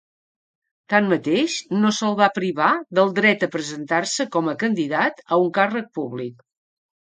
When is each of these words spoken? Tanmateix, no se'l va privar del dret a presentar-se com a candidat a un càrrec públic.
Tanmateix, 0.93 1.57
no 1.83 1.91
se'l 1.97 2.17
va 2.21 2.29
privar 2.37 2.69
del 3.01 3.13
dret 3.19 3.45
a 3.49 3.51
presentar-se 3.57 4.27
com 4.37 4.51
a 4.51 4.57
candidat 4.65 5.23
a 5.37 5.41
un 5.45 5.53
càrrec 5.61 5.93
públic. 6.01 6.43